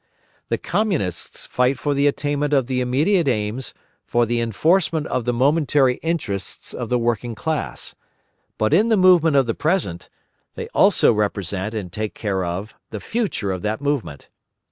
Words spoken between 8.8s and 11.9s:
the movement of the present, they also represent